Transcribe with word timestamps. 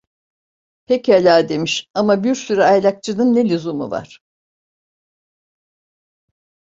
Pekala 0.85 1.49
demiş, 1.49 1.87
"ama 1.93 2.23
bir 2.23 2.35
sürü 2.35 2.61
aylakçının 2.63 3.35
ne 3.35 3.49
lüzumu 3.49 3.91
var?" 3.91 4.19